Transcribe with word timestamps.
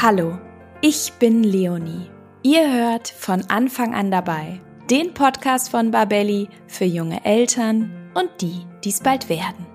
Hallo, 0.00 0.38
ich 0.80 1.12
bin 1.18 1.42
Leonie. 1.42 2.08
Ihr 2.44 2.72
hört 2.72 3.08
von 3.08 3.42
Anfang 3.48 3.96
an 3.96 4.12
dabei 4.12 4.60
den 4.88 5.12
Podcast 5.12 5.72
von 5.72 5.90
Babelli 5.90 6.48
für 6.68 6.84
junge 6.84 7.24
Eltern 7.24 7.90
und 8.14 8.30
die, 8.40 8.64
die 8.84 8.90
es 8.90 9.00
bald 9.00 9.28
werden. 9.28 9.66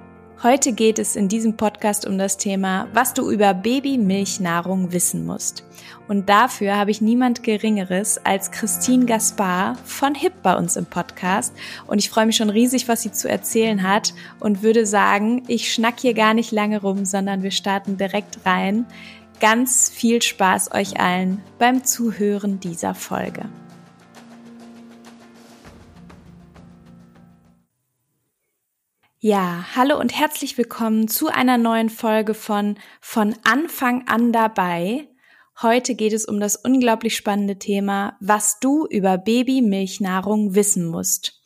Heute 0.41 0.71
geht 0.71 0.97
es 0.97 1.17
in 1.17 1.28
diesem 1.28 1.57
Podcast 1.57 2.05
um 2.05 2.17
das 2.17 2.38
Thema, 2.38 2.88
was 2.94 3.13
du 3.13 3.31
über 3.31 3.54
Babymilchnahrung 3.54 4.94
wissen 4.94 5.25
musst. 5.25 5.66
Und 6.07 6.30
dafür 6.30 6.78
habe 6.78 6.92
ich 6.92 7.02
niemand 7.02 7.44
Geringeres 7.44 8.18
als 8.26 8.52
Christine 8.52 9.05
Gaspar 9.05 9.78
von 9.84 10.16
HIP 10.16 10.42
bei 10.42 10.55
uns 10.55 10.78
im 10.78 10.86
Podcast. 10.86 11.54
Und 11.86 12.00
ich 12.00 12.10
freue 12.10 12.26
mich 12.26 12.38
schon 12.38 12.50
riesig, 12.50 12.88
was 12.88 13.02
sie 13.02 13.12
zu 13.12 13.30
erzählen 13.30 13.84
hat 13.84 14.14
und 14.40 14.64
würde 14.64 14.86
sagen, 14.86 15.44
ich 15.48 15.74
schnack 15.74 16.00
hier 16.00 16.14
gar 16.14 16.34
nicht 16.34 16.54
lange 16.54 16.80
rum, 16.82 17.04
sondern 17.04 17.44
wir 17.44 17.52
starten 17.52 17.98
direkt 17.98 18.46
rein. 18.46 18.86
Ganz 19.44 19.89
viel 19.89 20.21
Spaß 20.21 20.73
euch 20.73 21.02
allen 21.02 21.44
beim 21.59 21.84
Zuhören 21.84 22.62
dieser 22.62 22.95
Folge. 22.95 23.50
Ja, 29.20 29.66
hallo 29.76 30.00
und 30.00 30.17
herzlich 30.17 30.58
willkommen 30.58 31.09
zu 31.09 31.27
einer 31.27 31.58
neuen 31.58 31.90
Folge 31.90 32.36
von 32.36 32.80
Von 33.02 33.36
Anfang 33.44 34.08
an 34.08 34.31
dabei. 34.31 35.09
Heute 35.62 35.95
geht 35.95 36.14
es 36.14 36.23
um 36.23 36.39
das 36.39 36.55
unglaublich 36.55 37.17
spannende 37.17 37.59
Thema, 37.59 38.16
was 38.22 38.62
du 38.62 38.88
über 38.89 39.17
Babymilchnahrung 39.17 40.55
wissen 40.55 40.88
musst. 40.88 41.41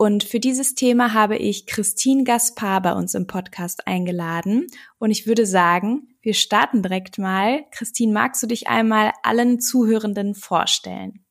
Und 0.00 0.24
für 0.24 0.40
dieses 0.40 0.74
Thema 0.74 1.12
habe 1.12 1.36
ich 1.36 1.66
Christine 1.66 2.24
Gaspar 2.24 2.80
bei 2.80 2.94
uns 2.94 3.14
im 3.14 3.26
Podcast 3.26 3.86
eingeladen. 3.86 4.66
Und 4.98 5.10
ich 5.10 5.26
würde 5.26 5.44
sagen, 5.44 6.08
wir 6.22 6.32
starten 6.32 6.82
direkt 6.82 7.18
mal. 7.18 7.66
Christine, 7.70 8.10
magst 8.10 8.42
du 8.42 8.46
dich 8.46 8.66
einmal 8.66 9.12
allen 9.22 9.60
Zuhörenden 9.60 10.34
vorstellen? 10.34 11.26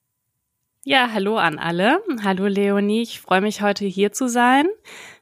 Ja, 0.85 1.09
hallo 1.11 1.37
an 1.37 1.57
alle. 1.57 2.03
Hallo 2.21 2.45
Leonie, 2.45 3.01
ich 3.01 3.19
freue 3.21 3.41
mich 3.41 3.63
heute 3.63 3.85
hier 3.85 4.11
zu 4.11 4.29
sein. 4.29 4.67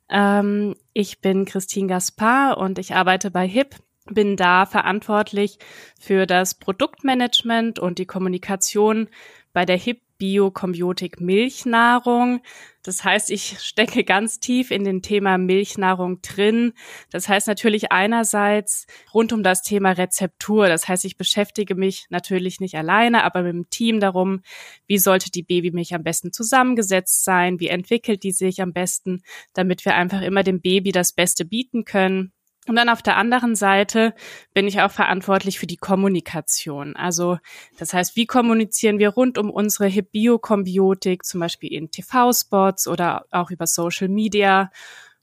Ähm, 0.09 0.75
ich 0.91 1.21
bin 1.21 1.45
Christine 1.45 1.87
Gaspar 1.87 2.57
und 2.57 2.77
ich 2.79 2.95
arbeite 2.95 3.31
bei 3.31 3.47
HIP, 3.47 3.77
bin 4.11 4.35
da 4.35 4.65
verantwortlich 4.65 5.57
für 5.97 6.25
das 6.25 6.55
Produktmanagement 6.55 7.79
und 7.79 7.97
die 7.97 8.07
Kommunikation 8.07 9.07
bei 9.53 9.63
der 9.63 9.77
HIP 9.77 10.01
Biokombiotik 10.17 11.21
Milchnahrung. 11.21 12.41
Das 12.83 13.03
heißt, 13.03 13.31
ich 13.31 13.59
stecke 13.59 14.03
ganz 14.03 14.39
tief 14.39 14.71
in 14.71 14.83
den 14.83 15.01
Thema 15.01 15.37
Milchnahrung 15.37 16.21
drin. 16.21 16.73
Das 17.11 17.27
heißt 17.27 17.47
natürlich 17.47 17.91
einerseits 17.91 18.87
rund 19.13 19.33
um 19.33 19.43
das 19.43 19.61
Thema 19.61 19.91
Rezeptur. 19.91 20.69
Das 20.69 20.87
heißt, 20.87 21.03
ich 21.05 21.17
beschäftige 21.17 21.75
mich 21.75 22.05
natürlich 22.09 22.59
nicht 22.59 22.75
alleine, 22.75 23.23
aber 23.23 23.43
mit 23.43 23.53
dem 23.53 23.69
Team 23.69 23.99
darum, 23.99 24.41
wie 24.87 24.97
sollte 24.97 25.31
die 25.31 25.43
Babymilch 25.43 25.93
am 25.93 26.03
besten 26.03 26.31
zusammengesetzt 26.31 27.23
sein? 27.23 27.59
Wie 27.59 27.67
entwickelt 27.67 28.23
die 28.23 28.31
sich 28.31 28.61
am 28.61 28.73
besten, 28.73 29.21
damit 29.53 29.83
wir 29.85 29.95
einfach 29.95 30.21
immer 30.21 30.43
dem 30.43 30.61
Baby 30.61 30.91
das 30.91 31.11
Beste 31.11 31.43
bieten 31.45 31.83
können? 31.83 32.31
Und 32.67 32.75
dann 32.75 32.89
auf 32.89 33.01
der 33.01 33.17
anderen 33.17 33.55
Seite 33.55 34.13
bin 34.53 34.67
ich 34.67 34.81
auch 34.81 34.91
verantwortlich 34.91 35.57
für 35.57 35.67
die 35.67 35.77
Kommunikation. 35.77 36.95
Also 36.95 37.37
das 37.77 37.93
heißt, 37.93 38.15
wie 38.15 38.25
kommunizieren 38.25 38.99
wir 38.99 39.09
rund 39.09 39.37
um 39.37 39.49
unsere 39.49 39.87
Hip 39.87 40.11
Biokombiotik, 40.11 41.23
zum 41.25 41.39
Beispiel 41.39 41.71
in 41.71 41.89
TV-Spots 41.89 42.87
oder 42.87 43.25
auch 43.31 43.51
über 43.51 43.67
Social 43.67 44.09
Media 44.09 44.69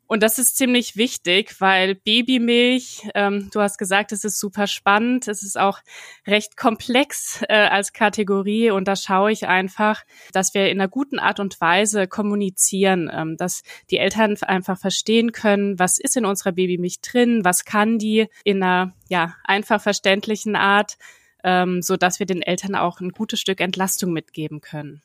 und 0.06 0.22
das 0.22 0.38
ist 0.38 0.56
ziemlich 0.56 0.96
wichtig, 0.96 1.60
weil 1.60 1.94
Babymilch, 1.94 3.08
ähm, 3.14 3.48
du 3.52 3.60
hast 3.60 3.78
gesagt, 3.78 4.12
es 4.12 4.24
ist 4.24 4.38
super 4.38 4.66
spannend, 4.66 5.28
es 5.28 5.42
ist 5.42 5.58
auch 5.58 5.80
recht 6.26 6.56
komplex 6.56 7.42
äh, 7.48 7.54
als 7.54 7.92
Kategorie 7.92 8.70
und 8.70 8.86
da 8.86 8.96
schaue 8.96 9.32
ich 9.32 9.46
einfach, 9.46 10.02
dass 10.32 10.52
wir 10.52 10.68
in 10.70 10.80
einer 10.80 10.88
guten 10.88 11.18
Art 11.18 11.40
und 11.40 11.60
Weise 11.60 12.06
kommunizieren, 12.06 13.10
ähm, 13.12 13.36
dass 13.36 13.62
die 13.90 13.98
Eltern 13.98 14.36
einfach 14.42 14.78
verstehen 14.78 15.32
können, 15.32 15.78
was 15.78 15.98
ist 15.98 16.16
in 16.16 16.26
unserer 16.26 16.52
Babymilch 16.52 17.00
drin, 17.00 17.44
was 17.44 17.64
kann 17.64 17.98
die 17.98 18.28
in 18.44 18.62
einer 18.62 18.92
ja 19.08 19.34
einfach 19.44 19.80
verständlichen 19.80 20.54
Art, 20.54 20.98
ähm, 21.42 21.80
so 21.80 21.96
dass 21.96 22.18
wir 22.18 22.26
den 22.26 22.42
Eltern 22.42 22.74
auch 22.74 23.00
ein 23.00 23.10
gutes 23.10 23.40
Stück 23.40 23.60
Entlastung 23.60 24.12
mitgeben 24.12 24.60
können. 24.60 25.02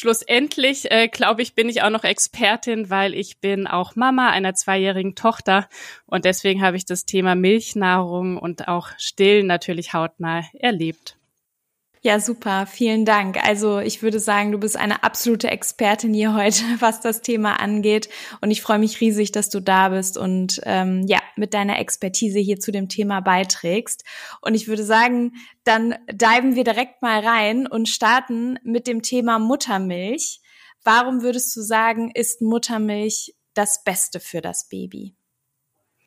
Schlussendlich, 0.00 0.90
äh, 0.90 1.08
glaube 1.08 1.42
ich, 1.42 1.54
bin 1.54 1.68
ich 1.68 1.82
auch 1.82 1.90
noch 1.90 2.04
Expertin, 2.04 2.88
weil 2.88 3.12
ich 3.12 3.36
bin 3.36 3.66
auch 3.66 3.96
Mama 3.96 4.30
einer 4.30 4.54
zweijährigen 4.54 5.14
Tochter 5.14 5.68
und 6.06 6.24
deswegen 6.24 6.62
habe 6.62 6.78
ich 6.78 6.86
das 6.86 7.04
Thema 7.04 7.34
Milchnahrung 7.34 8.38
und 8.38 8.66
auch 8.66 8.88
Stillen 8.96 9.46
natürlich 9.46 9.92
hautnah 9.92 10.42
erlebt. 10.54 11.18
Ja, 12.02 12.18
super. 12.18 12.66
Vielen 12.66 13.04
Dank. 13.04 13.36
Also 13.46 13.78
ich 13.78 14.02
würde 14.02 14.20
sagen, 14.20 14.52
du 14.52 14.58
bist 14.58 14.74
eine 14.74 15.02
absolute 15.02 15.50
Expertin 15.50 16.14
hier 16.14 16.34
heute, 16.34 16.62
was 16.80 17.00
das 17.02 17.20
Thema 17.20 17.60
angeht. 17.60 18.08
Und 18.40 18.50
ich 18.50 18.62
freue 18.62 18.78
mich 18.78 19.02
riesig, 19.02 19.32
dass 19.32 19.50
du 19.50 19.60
da 19.60 19.90
bist 19.90 20.16
und 20.16 20.62
ähm, 20.64 21.04
ja, 21.06 21.18
mit 21.36 21.52
deiner 21.52 21.78
Expertise 21.78 22.38
hier 22.38 22.58
zu 22.58 22.72
dem 22.72 22.88
Thema 22.88 23.20
beiträgst. 23.20 24.04
Und 24.40 24.54
ich 24.54 24.66
würde 24.66 24.82
sagen, 24.82 25.32
dann 25.64 25.94
diven 26.10 26.54
wir 26.54 26.64
direkt 26.64 27.02
mal 27.02 27.20
rein 27.20 27.66
und 27.66 27.86
starten 27.86 28.58
mit 28.62 28.86
dem 28.86 29.02
Thema 29.02 29.38
Muttermilch. 29.38 30.40
Warum 30.82 31.20
würdest 31.20 31.54
du 31.54 31.60
sagen, 31.60 32.10
ist 32.14 32.40
Muttermilch 32.40 33.34
das 33.52 33.84
Beste 33.84 34.20
für 34.20 34.40
das 34.40 34.70
Baby? 34.70 35.16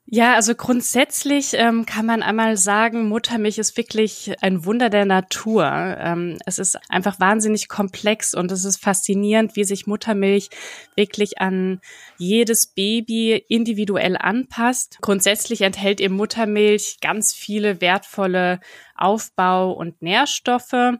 Ja, 0.06 0.36
also 0.36 0.54
grundsätzlich 0.54 1.54
ähm, 1.54 1.86
kann 1.86 2.06
man 2.06 2.24
einmal 2.24 2.58
sagen, 2.58 3.08
Muttermilch 3.08 3.58
ist 3.58 3.78
wirklich 3.78 4.34
ein 4.42 4.66
Wunder 4.66 4.90
der 4.90 5.06
Natur. 5.06 5.66
Ähm, 5.66 6.38
es 6.46 6.60
ist 6.60 6.78
einfach 6.90 7.22
wahnsinnig 7.22 7.70
komplex 7.70 8.34
und 8.34 8.52
es 8.52 8.66
ist 8.66 8.78
faszinierend, 8.84 9.56
wie 9.56 9.64
sich 9.64 9.88
Muttermilch 9.88 10.50
wirklich 10.96 11.40
an 11.40 11.80
jedes 12.18 12.68
Baby 12.68 13.44
individuell 13.48 14.18
anpasst. 14.18 14.98
Grundsätzlich 15.02 15.62
enthält 15.62 16.02
eben 16.02 16.16
Muttermilch 16.16 16.98
ganz 17.02 17.34
viele 17.34 17.80
wertvolle 17.80 18.60
Aufbau- 18.96 19.72
und 19.72 20.02
Nährstoffe. 20.02 21.00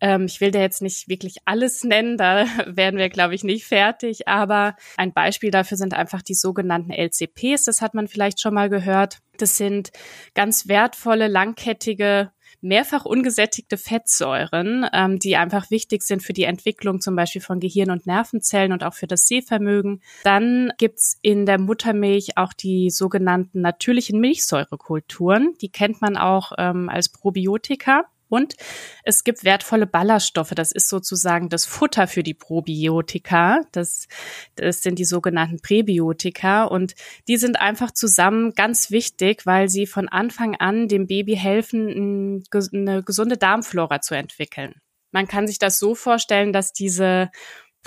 Ähm, 0.00 0.26
ich 0.26 0.40
will 0.40 0.50
da 0.50 0.60
jetzt 0.60 0.82
nicht 0.82 1.08
wirklich 1.08 1.36
alles 1.44 1.84
nennen, 1.84 2.16
da 2.16 2.46
werden 2.66 2.98
wir, 2.98 3.08
glaube 3.08 3.34
ich, 3.34 3.44
nicht 3.44 3.64
fertig, 3.64 4.28
aber 4.28 4.76
ein 4.96 5.12
Beispiel 5.12 5.50
dafür 5.50 5.76
sind 5.76 5.94
einfach 5.94 6.22
die 6.22 6.34
sogenannten 6.34 6.92
LCPs, 6.92 7.64
das 7.64 7.80
hat 7.80 7.94
man 7.94 8.08
vielleicht 8.08 8.40
schon 8.40 8.54
mal 8.54 8.68
gehört. 8.68 9.18
Das 9.38 9.56
sind 9.56 9.90
ganz 10.34 10.66
wertvolle, 10.68 11.28
langkettige 11.28 12.30
mehrfach 12.60 13.04
ungesättigte 13.04 13.76
Fettsäuren, 13.76 14.86
ähm, 14.92 15.18
die 15.18 15.36
einfach 15.36 15.70
wichtig 15.70 16.02
sind 16.02 16.22
für 16.22 16.32
die 16.32 16.44
Entwicklung 16.44 17.00
zum 17.00 17.16
Beispiel 17.16 17.42
von 17.42 17.60
Gehirn- 17.60 17.90
und 17.90 18.06
Nervenzellen 18.06 18.72
und 18.72 18.82
auch 18.82 18.94
für 18.94 19.06
das 19.06 19.26
Sehvermögen. 19.26 20.02
Dann 20.24 20.72
gibt's 20.78 21.18
in 21.22 21.46
der 21.46 21.58
Muttermilch 21.58 22.36
auch 22.36 22.52
die 22.52 22.90
sogenannten 22.90 23.60
natürlichen 23.60 24.20
Milchsäurekulturen. 24.20 25.54
Die 25.60 25.70
kennt 25.70 26.00
man 26.00 26.16
auch 26.16 26.52
ähm, 26.58 26.88
als 26.88 27.08
Probiotika. 27.08 28.04
Und 28.28 28.54
es 29.04 29.24
gibt 29.24 29.44
wertvolle 29.44 29.86
Ballaststoffe. 29.86 30.50
Das 30.54 30.72
ist 30.72 30.88
sozusagen 30.88 31.48
das 31.48 31.64
Futter 31.64 32.06
für 32.08 32.22
die 32.22 32.34
Probiotika. 32.34 33.60
Das, 33.72 34.08
das 34.56 34.82
sind 34.82 34.98
die 34.98 35.04
sogenannten 35.04 35.60
Präbiotika. 35.60 36.64
Und 36.64 36.94
die 37.28 37.36
sind 37.36 37.60
einfach 37.60 37.92
zusammen 37.92 38.52
ganz 38.54 38.90
wichtig, 38.90 39.46
weil 39.46 39.68
sie 39.68 39.86
von 39.86 40.08
Anfang 40.08 40.56
an 40.56 40.88
dem 40.88 41.06
Baby 41.06 41.36
helfen, 41.36 42.42
eine 42.72 43.02
gesunde 43.02 43.36
Darmflora 43.36 44.00
zu 44.00 44.14
entwickeln. 44.14 44.74
Man 45.12 45.28
kann 45.28 45.46
sich 45.46 45.58
das 45.58 45.78
so 45.78 45.94
vorstellen, 45.94 46.52
dass 46.52 46.72
diese 46.72 47.30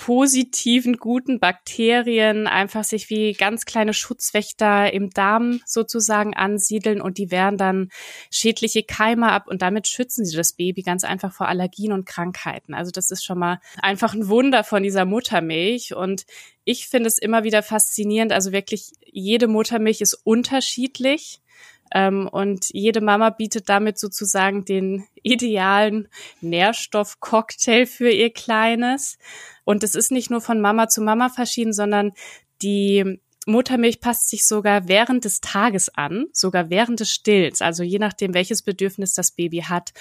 positiven, 0.00 0.96
guten 0.96 1.40
Bakterien 1.40 2.46
einfach 2.46 2.84
sich 2.84 3.10
wie 3.10 3.34
ganz 3.34 3.66
kleine 3.66 3.92
Schutzwächter 3.92 4.90
im 4.94 5.10
Darm 5.10 5.60
sozusagen 5.66 6.34
ansiedeln 6.34 7.02
und 7.02 7.18
die 7.18 7.30
wehren 7.30 7.58
dann 7.58 7.90
schädliche 8.30 8.82
Keime 8.82 9.30
ab 9.30 9.46
und 9.46 9.60
damit 9.60 9.88
schützen 9.88 10.24
sie 10.24 10.38
das 10.38 10.54
Baby 10.54 10.80
ganz 10.80 11.04
einfach 11.04 11.34
vor 11.34 11.48
Allergien 11.48 11.92
und 11.92 12.06
Krankheiten. 12.06 12.72
Also 12.72 12.90
das 12.90 13.10
ist 13.10 13.22
schon 13.22 13.38
mal 13.38 13.60
einfach 13.82 14.14
ein 14.14 14.28
Wunder 14.28 14.64
von 14.64 14.82
dieser 14.82 15.04
Muttermilch 15.04 15.94
und 15.94 16.24
ich 16.64 16.88
finde 16.88 17.08
es 17.08 17.18
immer 17.18 17.44
wieder 17.44 17.62
faszinierend. 17.62 18.32
Also 18.32 18.52
wirklich 18.52 18.92
jede 19.04 19.48
Muttermilch 19.48 20.00
ist 20.00 20.14
unterschiedlich. 20.14 21.42
Ähm, 21.92 22.28
und 22.28 22.66
jede 22.72 23.00
Mama 23.00 23.30
bietet 23.30 23.68
damit 23.68 23.98
sozusagen 23.98 24.64
den 24.64 25.06
idealen 25.22 26.08
Nährstoffcocktail 26.40 27.86
für 27.86 28.10
ihr 28.10 28.32
Kleines. 28.32 29.18
Und 29.64 29.82
es 29.82 29.94
ist 29.94 30.10
nicht 30.12 30.30
nur 30.30 30.40
von 30.40 30.60
Mama 30.60 30.88
zu 30.88 31.02
Mama 31.02 31.28
verschieden, 31.28 31.72
sondern 31.72 32.12
die 32.62 33.20
Muttermilch 33.46 34.00
passt 34.00 34.28
sich 34.28 34.46
sogar 34.46 34.88
während 34.88 35.24
des 35.24 35.40
Tages 35.40 35.88
an, 35.94 36.26
sogar 36.32 36.70
während 36.70 37.00
des 37.00 37.10
Stills, 37.10 37.62
also 37.62 37.82
je 37.82 37.98
nachdem, 37.98 38.34
welches 38.34 38.62
Bedürfnis 38.62 39.14
das 39.14 39.32
Baby 39.32 39.62
hat. 39.62 39.92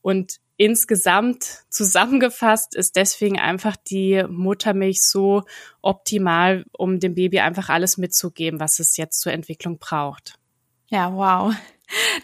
Und 0.00 0.38
insgesamt 0.56 1.64
zusammengefasst 1.70 2.76
ist 2.76 2.96
deswegen 2.96 3.38
einfach 3.38 3.76
die 3.76 4.24
Muttermilch 4.28 5.02
so 5.02 5.42
optimal, 5.82 6.64
um 6.72 7.00
dem 7.00 7.14
Baby 7.14 7.40
einfach 7.40 7.68
alles 7.68 7.98
mitzugeben, 7.98 8.60
was 8.60 8.78
es 8.78 8.96
jetzt 8.96 9.20
zur 9.20 9.32
Entwicklung 9.32 9.78
braucht. 9.78 10.38
Ja, 10.88 11.12
wow. 11.14 11.54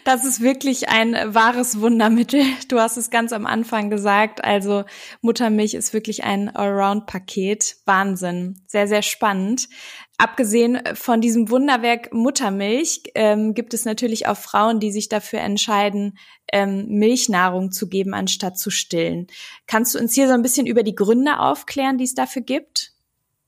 Das 0.03 0.25
ist 0.25 0.41
wirklich 0.41 0.89
ein 0.89 1.15
wahres 1.33 1.79
Wundermittel. 1.79 2.43
Du 2.67 2.79
hast 2.79 2.97
es 2.97 3.09
ganz 3.09 3.31
am 3.31 3.45
Anfang 3.45 3.89
gesagt. 3.89 4.43
Also 4.43 4.83
Muttermilch 5.21 5.75
ist 5.75 5.93
wirklich 5.93 6.23
ein 6.23 6.49
Allround-Paket. 6.49 7.77
Wahnsinn. 7.85 8.59
Sehr, 8.67 8.87
sehr 8.87 9.01
spannend. 9.03 9.69
Abgesehen 10.17 10.81
von 10.93 11.21
diesem 11.21 11.49
Wunderwerk 11.49 12.13
Muttermilch 12.13 13.03
ähm, 13.15 13.53
gibt 13.53 13.73
es 13.73 13.85
natürlich 13.85 14.27
auch 14.27 14.37
Frauen, 14.37 14.79
die 14.79 14.91
sich 14.91 15.09
dafür 15.09 15.39
entscheiden, 15.39 16.17
ähm, 16.51 16.87
Milchnahrung 16.89 17.71
zu 17.71 17.87
geben, 17.87 18.13
anstatt 18.13 18.57
zu 18.57 18.69
stillen. 18.69 19.27
Kannst 19.67 19.95
du 19.95 19.99
uns 19.99 20.13
hier 20.13 20.27
so 20.27 20.33
ein 20.33 20.43
bisschen 20.43 20.67
über 20.67 20.83
die 20.83 20.95
Gründe 20.95 21.39
aufklären, 21.39 21.97
die 21.97 22.03
es 22.03 22.13
dafür 22.13 22.41
gibt? 22.41 22.90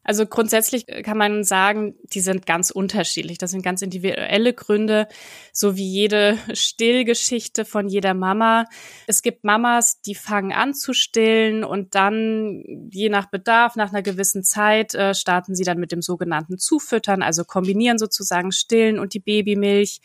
Also 0.03 0.25
grundsätzlich 0.25 0.85
kann 1.03 1.17
man 1.17 1.43
sagen, 1.43 1.95
die 2.13 2.19
sind 2.19 2.45
ganz 2.45 2.71
unterschiedlich. 2.71 3.37
Das 3.37 3.51
sind 3.51 3.63
ganz 3.63 3.81
individuelle 3.81 4.53
Gründe, 4.53 5.07
so 5.53 5.77
wie 5.77 5.87
jede 5.87 6.37
Stillgeschichte 6.53 7.63
von 7.63 7.87
jeder 7.87 8.13
Mama. 8.13 8.65
Es 9.07 9.21
gibt 9.21 9.45
Mamas, 9.45 10.01
die 10.01 10.15
fangen 10.15 10.51
an 10.51 10.73
zu 10.73 10.93
stillen 10.93 11.63
und 11.63 11.95
dann, 11.95 12.89
je 12.91 13.09
nach 13.09 13.27
Bedarf, 13.27 13.75
nach 13.75 13.91
einer 13.91 14.01
gewissen 14.01 14.43
Zeit, 14.43 14.93
äh, 14.93 15.15
starten 15.15 15.55
sie 15.55 15.63
dann 15.63 15.79
mit 15.79 15.91
dem 15.91 16.01
sogenannten 16.01 16.57
Zufüttern, 16.57 17.21
also 17.21 17.45
kombinieren 17.45 17.97
sozusagen 17.97 18.51
Stillen 18.51 18.99
und 18.99 19.13
die 19.13 19.19
Babymilch. 19.19 20.01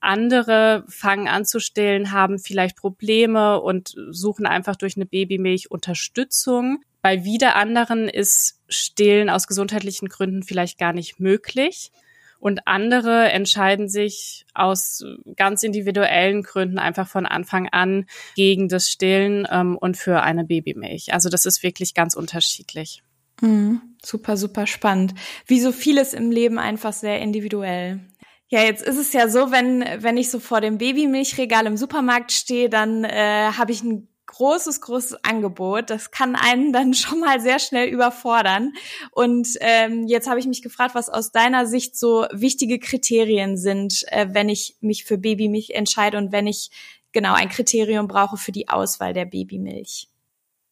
Andere 0.00 0.84
fangen 0.88 1.28
an 1.28 1.44
zu 1.44 1.60
stillen, 1.60 2.12
haben 2.12 2.38
vielleicht 2.38 2.76
Probleme 2.76 3.60
und 3.60 3.94
suchen 4.10 4.46
einfach 4.46 4.76
durch 4.76 4.96
eine 4.96 5.06
Babymilch 5.06 5.70
Unterstützung. 5.70 6.82
Bei 7.00 7.24
wieder 7.24 7.56
anderen 7.56 8.08
ist 8.08 8.62
Stillen 8.74 9.30
aus 9.30 9.46
gesundheitlichen 9.46 10.08
Gründen 10.08 10.42
vielleicht 10.42 10.78
gar 10.78 10.92
nicht 10.92 11.20
möglich. 11.20 11.90
Und 12.38 12.66
andere 12.66 13.30
entscheiden 13.30 13.88
sich 13.88 14.44
aus 14.52 15.02
ganz 15.34 15.62
individuellen 15.62 16.42
Gründen 16.42 16.78
einfach 16.78 17.08
von 17.08 17.24
Anfang 17.24 17.68
an 17.70 18.04
gegen 18.34 18.68
das 18.68 18.90
Stillen 18.90 19.48
ähm, 19.50 19.78
und 19.78 19.96
für 19.96 20.22
eine 20.22 20.44
Babymilch. 20.44 21.14
Also 21.14 21.30
das 21.30 21.46
ist 21.46 21.62
wirklich 21.62 21.94
ganz 21.94 22.14
unterschiedlich. 22.14 23.02
Mhm. 23.40 23.80
Super, 24.04 24.36
super 24.36 24.66
spannend. 24.66 25.14
Wie 25.46 25.60
so 25.60 25.72
vieles 25.72 26.12
im 26.12 26.30
Leben 26.30 26.58
einfach 26.58 26.92
sehr 26.92 27.20
individuell. 27.20 28.00
Ja, 28.48 28.62
jetzt 28.62 28.82
ist 28.82 28.98
es 28.98 29.12
ja 29.12 29.28
so, 29.28 29.50
wenn, 29.50 29.82
wenn 29.98 30.16
ich 30.16 30.30
so 30.30 30.38
vor 30.38 30.60
dem 30.60 30.78
Babymilchregal 30.78 31.66
im 31.66 31.76
Supermarkt 31.76 32.30
stehe, 32.30 32.68
dann 32.68 33.04
äh, 33.04 33.52
habe 33.56 33.72
ich 33.72 33.82
ein 33.82 34.08
großes, 34.34 34.80
großes 34.80 35.24
Angebot. 35.24 35.90
Das 35.90 36.10
kann 36.10 36.36
einen 36.36 36.72
dann 36.72 36.94
schon 36.94 37.20
mal 37.20 37.40
sehr 37.40 37.58
schnell 37.58 37.88
überfordern. 37.88 38.72
Und 39.12 39.48
ähm, 39.60 40.06
jetzt 40.06 40.28
habe 40.28 40.40
ich 40.40 40.46
mich 40.46 40.62
gefragt, 40.62 40.94
was 40.94 41.08
aus 41.08 41.32
deiner 41.32 41.66
Sicht 41.66 41.96
so 41.96 42.26
wichtige 42.32 42.78
Kriterien 42.78 43.56
sind, 43.56 44.04
äh, 44.08 44.28
wenn 44.30 44.48
ich 44.48 44.76
mich 44.80 45.04
für 45.04 45.18
Babymilch 45.18 45.70
entscheide 45.70 46.18
und 46.18 46.32
wenn 46.32 46.46
ich 46.46 46.70
genau 47.12 47.34
ein 47.34 47.48
Kriterium 47.48 48.08
brauche 48.08 48.36
für 48.36 48.52
die 48.52 48.68
Auswahl 48.68 49.12
der 49.12 49.24
Babymilch. 49.24 50.08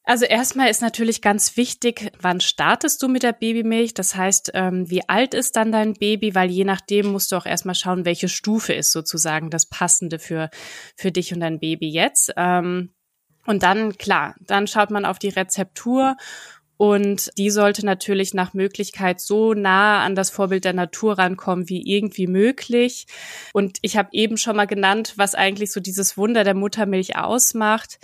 Also 0.04 0.24
erstmal 0.24 0.68
ist 0.68 0.82
natürlich 0.82 1.22
ganz 1.22 1.56
wichtig, 1.56 2.10
wann 2.20 2.40
startest 2.40 3.00
du 3.02 3.08
mit 3.08 3.22
der 3.22 3.32
Babymilch? 3.32 3.94
Das 3.94 4.16
heißt, 4.16 4.50
ähm, 4.54 4.90
wie 4.90 5.08
alt 5.08 5.32
ist 5.32 5.54
dann 5.54 5.70
dein 5.70 5.94
Baby? 5.94 6.34
Weil 6.34 6.50
je 6.50 6.64
nachdem 6.64 7.12
musst 7.12 7.30
du 7.30 7.36
auch 7.36 7.46
erstmal 7.46 7.76
schauen, 7.76 8.04
welche 8.04 8.28
Stufe 8.28 8.72
ist 8.72 8.90
sozusagen 8.90 9.48
das 9.48 9.66
Passende 9.66 10.18
für, 10.18 10.50
für 10.96 11.12
dich 11.12 11.32
und 11.32 11.38
dein 11.38 11.60
Baby 11.60 11.88
jetzt. 11.88 12.32
Ähm, 12.36 12.92
und 13.46 13.62
dann, 13.62 13.96
klar, 13.96 14.34
dann 14.40 14.66
schaut 14.66 14.90
man 14.90 15.04
auf 15.04 15.18
die 15.18 15.28
Rezeptur 15.28 16.16
und 16.76 17.30
die 17.38 17.50
sollte 17.50 17.86
natürlich 17.86 18.34
nach 18.34 18.54
Möglichkeit 18.54 19.20
so 19.20 19.54
nah 19.54 20.04
an 20.04 20.16
das 20.16 20.30
Vorbild 20.30 20.64
der 20.64 20.72
Natur 20.72 21.16
rankommen 21.16 21.68
wie 21.68 21.82
irgendwie 21.86 22.26
möglich. 22.26 23.06
Und 23.52 23.78
ich 23.82 23.96
habe 23.96 24.08
eben 24.10 24.36
schon 24.36 24.56
mal 24.56 24.66
genannt, 24.66 25.14
was 25.16 25.36
eigentlich 25.36 25.70
so 25.70 25.78
dieses 25.78 26.16
Wunder 26.16 26.42
der 26.42 26.54
Muttermilch 26.54 27.16
ausmacht. 27.16 28.00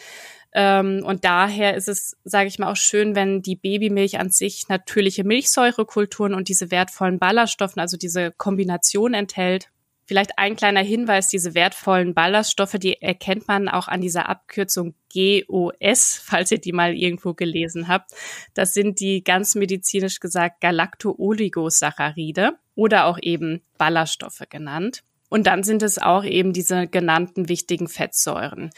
Ähm, 0.52 1.02
und 1.04 1.24
daher 1.24 1.74
ist 1.74 1.88
es, 1.88 2.16
sage 2.22 2.46
ich 2.46 2.60
mal, 2.60 2.70
auch 2.70 2.76
schön, 2.76 3.16
wenn 3.16 3.42
die 3.42 3.56
Babymilch 3.56 4.20
an 4.20 4.30
sich 4.30 4.68
natürliche 4.68 5.24
Milchsäurekulturen 5.24 6.34
und 6.34 6.48
diese 6.48 6.70
wertvollen 6.70 7.18
Ballaststoffen, 7.18 7.80
also 7.80 7.96
diese 7.96 8.30
Kombination 8.30 9.12
enthält. 9.12 9.70
Vielleicht 10.08 10.38
ein 10.38 10.56
kleiner 10.56 10.80
Hinweis, 10.80 11.28
diese 11.28 11.52
wertvollen 11.52 12.14
Ballaststoffe, 12.14 12.76
die 12.78 13.02
erkennt 13.02 13.46
man 13.46 13.68
auch 13.68 13.88
an 13.88 14.00
dieser 14.00 14.26
Abkürzung 14.26 14.94
GOS, 15.12 16.14
falls 16.24 16.50
ihr 16.50 16.58
die 16.58 16.72
mal 16.72 16.94
irgendwo 16.94 17.34
gelesen 17.34 17.88
habt. 17.88 18.12
Das 18.54 18.72
sind 18.72 19.00
die 19.00 19.22
ganz 19.22 19.54
medizinisch 19.54 20.18
gesagt 20.18 20.62
Galacto-Oligosaccharide 20.62 22.52
oder 22.74 23.04
auch 23.04 23.18
eben 23.20 23.60
Ballaststoffe 23.76 24.44
genannt. 24.48 25.02
Und 25.28 25.46
dann 25.46 25.62
sind 25.62 25.82
es 25.82 25.98
auch 25.98 26.24
eben 26.24 26.54
diese 26.54 26.86
genannten 26.86 27.50
wichtigen 27.50 27.86
Fettsäuren. 27.86 28.70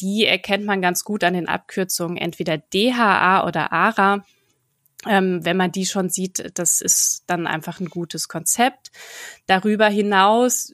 Die 0.00 0.24
erkennt 0.24 0.64
man 0.64 0.80
ganz 0.80 1.04
gut 1.04 1.22
an 1.22 1.34
den 1.34 1.48
Abkürzungen 1.48 2.16
entweder 2.16 2.56
DHA 2.56 3.46
oder 3.46 3.72
ARA 3.72 4.24
ähm, 5.06 5.44
wenn 5.44 5.56
man 5.56 5.72
die 5.72 5.86
schon 5.86 6.10
sieht, 6.10 6.52
das 6.54 6.80
ist 6.80 7.24
dann 7.26 7.46
einfach 7.46 7.80
ein 7.80 7.88
gutes 7.88 8.28
Konzept. 8.28 8.90
Darüber 9.46 9.88
hinaus 9.88 10.72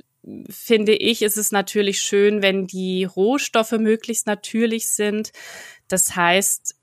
finde 0.51 0.95
ich, 0.95 1.23
ist 1.23 1.37
es 1.37 1.53
natürlich 1.53 2.03
schön, 2.03 2.43
wenn 2.43 2.67
die 2.67 3.05
Rohstoffe 3.05 3.73
möglichst 3.73 4.27
natürlich 4.27 4.91
sind. 4.91 5.33
Das 5.89 6.17
heißt, 6.17 6.77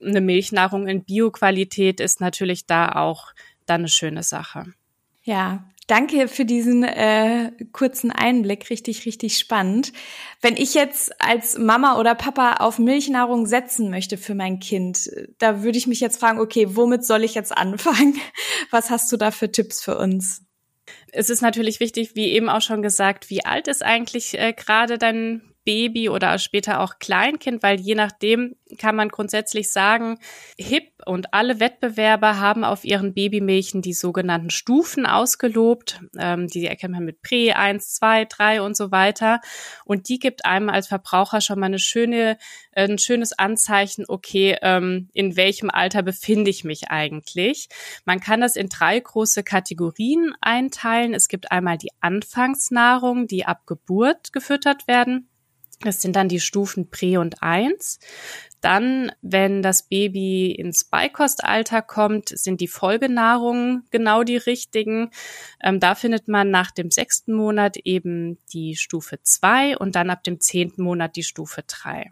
eine 0.00 0.20
Milchnahrung 0.20 0.86
in 0.86 1.04
Bioqualität 1.04 2.00
ist 2.00 2.20
natürlich 2.20 2.66
da 2.66 2.92
auch 2.92 3.32
dann 3.66 3.82
eine 3.82 3.88
schöne 3.88 4.22
Sache. 4.22 4.64
Ja, 5.24 5.68
Danke 5.88 6.28
für 6.28 6.44
diesen 6.44 6.84
äh, 6.84 7.50
kurzen 7.72 8.12
Einblick, 8.12 8.68
richtig, 8.68 9.06
richtig 9.06 9.38
spannend. 9.38 9.94
Wenn 10.42 10.54
ich 10.54 10.74
jetzt 10.74 11.18
als 11.18 11.56
Mama 11.56 11.98
oder 11.98 12.14
Papa 12.14 12.56
auf 12.58 12.78
Milchnahrung 12.78 13.46
setzen 13.46 13.88
möchte 13.88 14.18
für 14.18 14.34
mein 14.34 14.60
Kind, 14.60 15.10
da 15.38 15.62
würde 15.62 15.78
ich 15.78 15.86
mich 15.86 16.00
jetzt 16.00 16.20
fragen, 16.20 16.40
okay, 16.40 16.76
womit 16.76 17.06
soll 17.06 17.24
ich 17.24 17.34
jetzt 17.34 17.56
anfangen? 17.56 18.20
Was 18.70 18.90
hast 18.90 19.10
du 19.10 19.16
da 19.16 19.30
für 19.30 19.50
Tipps 19.50 19.82
für 19.82 19.96
uns? 19.96 20.42
Es 21.10 21.30
ist 21.30 21.40
natürlich 21.40 21.80
wichtig, 21.80 22.14
wie 22.14 22.32
eben 22.32 22.50
auch 22.50 22.60
schon 22.60 22.82
gesagt, 22.82 23.30
wie 23.30 23.46
alt 23.46 23.66
ist 23.66 23.82
eigentlich 23.82 24.38
äh, 24.38 24.52
gerade 24.52 24.98
dein 24.98 25.40
Baby 25.68 26.08
oder 26.08 26.38
später 26.38 26.80
auch 26.80 26.98
Kleinkind, 26.98 27.62
weil 27.62 27.78
je 27.78 27.94
nachdem 27.94 28.56
kann 28.78 28.96
man 28.96 29.10
grundsätzlich 29.10 29.70
sagen, 29.70 30.18
HIP 30.56 30.92
und 31.04 31.34
alle 31.34 31.60
Wettbewerber 31.60 32.40
haben 32.40 32.64
auf 32.64 32.86
ihren 32.86 33.12
Babymilchen 33.12 33.82
die 33.82 33.92
sogenannten 33.92 34.48
Stufen 34.48 35.04
ausgelobt. 35.04 36.00
Ähm, 36.18 36.46
die 36.46 36.64
erkennt 36.64 36.94
man 36.94 37.04
mit 37.04 37.20
Prä 37.20 37.52
1, 37.52 37.96
2, 37.96 38.24
3 38.24 38.62
und 38.62 38.78
so 38.78 38.90
weiter. 38.92 39.42
Und 39.84 40.08
die 40.08 40.18
gibt 40.18 40.46
einem 40.46 40.70
als 40.70 40.88
Verbraucher 40.88 41.42
schon 41.42 41.60
mal 41.60 41.66
eine 41.66 41.78
schöne, 41.78 42.38
ein 42.74 42.96
schönes 42.96 43.38
Anzeichen, 43.38 44.06
okay, 44.08 44.56
ähm, 44.62 45.10
in 45.12 45.36
welchem 45.36 45.68
Alter 45.68 46.02
befinde 46.02 46.50
ich 46.50 46.64
mich 46.64 46.90
eigentlich. 46.90 47.68
Man 48.06 48.20
kann 48.20 48.40
das 48.40 48.56
in 48.56 48.70
drei 48.70 48.98
große 48.98 49.42
Kategorien 49.42 50.32
einteilen. 50.40 51.12
Es 51.12 51.28
gibt 51.28 51.52
einmal 51.52 51.76
die 51.76 51.92
Anfangsnahrung, 52.00 53.26
die 53.26 53.44
ab 53.44 53.66
Geburt 53.66 54.32
gefüttert 54.32 54.88
werden. 54.88 55.27
Das 55.80 56.02
sind 56.02 56.16
dann 56.16 56.28
die 56.28 56.40
Stufen 56.40 56.90
Prä 56.90 57.18
und 57.18 57.42
1. 57.42 58.00
Dann, 58.60 59.12
wenn 59.22 59.62
das 59.62 59.84
Baby 59.84 60.50
ins 60.50 60.84
Beikostalter 60.84 61.82
kommt, 61.82 62.30
sind 62.30 62.60
die 62.60 62.66
Folgenahrungen 62.66 63.84
genau 63.90 64.24
die 64.24 64.36
richtigen. 64.36 65.10
Ähm, 65.62 65.78
da 65.78 65.94
findet 65.94 66.26
man 66.26 66.50
nach 66.50 66.72
dem 66.72 66.90
sechsten 66.90 67.32
Monat 67.32 67.76
eben 67.76 68.38
die 68.52 68.74
Stufe 68.74 69.20
2 69.22 69.78
und 69.78 69.94
dann 69.94 70.10
ab 70.10 70.24
dem 70.24 70.40
zehnten 70.40 70.82
Monat 70.82 71.14
die 71.14 71.22
Stufe 71.22 71.62
3. 71.64 72.10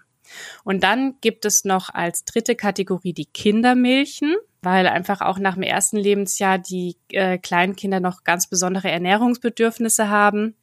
Und 0.64 0.84
dann 0.84 1.16
gibt 1.20 1.44
es 1.44 1.64
noch 1.64 1.90
als 1.92 2.24
dritte 2.24 2.54
Kategorie 2.54 3.12
die 3.12 3.26
Kindermilchen, 3.26 4.36
weil 4.62 4.86
einfach 4.86 5.20
auch 5.20 5.38
nach 5.38 5.54
dem 5.54 5.62
ersten 5.62 5.96
Lebensjahr 5.96 6.58
die 6.58 6.96
äh, 7.10 7.38
kleinen 7.38 7.74
noch 8.02 8.24
ganz 8.24 8.48
besondere 8.48 8.90
Ernährungsbedürfnisse 8.90 10.08
haben. 10.08 10.56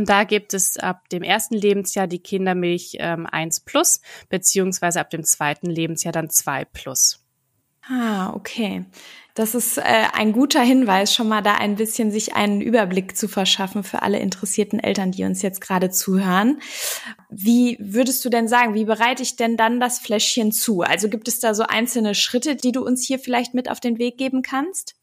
Und 0.00 0.08
da 0.08 0.24
gibt 0.24 0.54
es 0.54 0.78
ab 0.78 1.10
dem 1.10 1.22
ersten 1.22 1.54
Lebensjahr 1.54 2.06
die 2.06 2.20
Kindermilch 2.20 2.96
ähm, 3.00 3.26
1 3.26 3.60
plus, 3.60 4.00
beziehungsweise 4.30 4.98
ab 4.98 5.10
dem 5.10 5.24
zweiten 5.24 5.68
Lebensjahr 5.68 6.10
dann 6.10 6.30
2 6.30 6.64
plus. 6.64 7.22
Ah, 7.86 8.32
okay. 8.32 8.86
Das 9.34 9.54
ist 9.54 9.76
äh, 9.76 9.82
ein 10.14 10.32
guter 10.32 10.62
Hinweis, 10.62 11.14
schon 11.14 11.28
mal 11.28 11.42
da 11.42 11.56
ein 11.56 11.76
bisschen 11.76 12.10
sich 12.10 12.34
einen 12.34 12.62
Überblick 12.62 13.14
zu 13.14 13.28
verschaffen 13.28 13.84
für 13.84 14.00
alle 14.00 14.18
interessierten 14.20 14.80
Eltern, 14.80 15.12
die 15.12 15.24
uns 15.24 15.42
jetzt 15.42 15.60
gerade 15.60 15.90
zuhören. 15.90 16.62
Wie 17.28 17.76
würdest 17.78 18.24
du 18.24 18.30
denn 18.30 18.48
sagen, 18.48 18.72
wie 18.72 18.86
bereite 18.86 19.22
ich 19.22 19.36
denn 19.36 19.58
dann 19.58 19.80
das 19.80 19.98
Fläschchen 19.98 20.50
zu? 20.50 20.80
Also 20.80 21.10
gibt 21.10 21.28
es 21.28 21.40
da 21.40 21.52
so 21.52 21.64
einzelne 21.64 22.14
Schritte, 22.14 22.56
die 22.56 22.72
du 22.72 22.82
uns 22.82 23.06
hier 23.06 23.18
vielleicht 23.18 23.52
mit 23.52 23.70
auf 23.70 23.80
den 23.80 23.98
Weg 23.98 24.16
geben 24.16 24.40
kannst? 24.40 24.94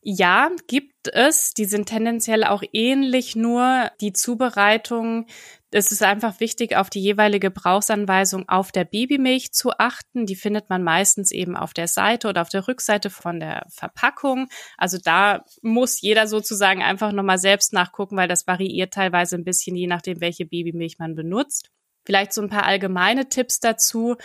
Ja, 0.00 0.50
gibt 0.66 0.89
es. 1.08 1.54
Die 1.54 1.64
sind 1.64 1.86
tendenziell 1.86 2.44
auch 2.44 2.62
ähnlich, 2.72 3.36
nur 3.36 3.90
die 4.00 4.12
Zubereitung 4.12 5.26
es 5.72 5.92
ist 5.92 6.02
einfach 6.02 6.40
wichtig, 6.40 6.74
auf 6.76 6.90
die 6.90 7.00
jeweilige 7.00 7.50
Gebrauchsanweisung 7.50 8.48
auf 8.48 8.72
der 8.72 8.84
Babymilch 8.84 9.52
zu 9.52 9.70
achten. 9.78 10.26
Die 10.26 10.34
findet 10.34 10.68
man 10.68 10.82
meistens 10.82 11.30
eben 11.30 11.56
auf 11.56 11.72
der 11.72 11.86
Seite 11.86 12.28
oder 12.28 12.42
auf 12.42 12.48
der 12.48 12.66
Rückseite 12.66 13.08
von 13.08 13.38
der 13.38 13.66
Verpackung. 13.68 14.48
Also 14.76 14.98
da 15.02 15.44
muss 15.62 16.00
jeder 16.00 16.26
sozusagen 16.26 16.82
einfach 16.82 17.12
nochmal 17.12 17.38
selbst 17.38 17.72
nachgucken, 17.72 18.16
weil 18.16 18.28
das 18.28 18.48
variiert 18.48 18.94
teilweise 18.94 19.36
ein 19.36 19.44
bisschen, 19.44 19.76
je 19.76 19.86
nachdem, 19.86 20.20
welche 20.20 20.44
Babymilch 20.44 20.98
man 20.98 21.14
benutzt. 21.14 21.70
Vielleicht 22.04 22.32
so 22.32 22.42
ein 22.42 22.48
paar 22.48 22.64
allgemeine 22.64 23.28
Tipps 23.28 23.60
dazu. 23.60 24.16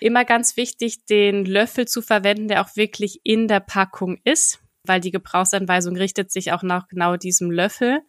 Immer 0.00 0.24
ganz 0.24 0.56
wichtig, 0.56 1.04
den 1.04 1.44
Löffel 1.44 1.86
zu 1.86 2.00
verwenden, 2.00 2.48
der 2.48 2.62
auch 2.62 2.76
wirklich 2.76 3.20
in 3.24 3.48
der 3.48 3.60
Packung 3.60 4.18
ist, 4.24 4.63
weil 4.84 5.00
die 5.00 5.10
Gebrauchsanweisung 5.10 5.96
richtet 5.96 6.30
sich 6.30 6.52
auch 6.52 6.62
nach 6.62 6.88
genau 6.88 7.16
diesem 7.16 7.50
Löffel 7.50 8.00